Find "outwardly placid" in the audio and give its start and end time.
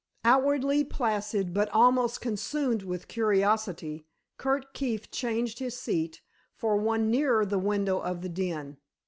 0.25-1.53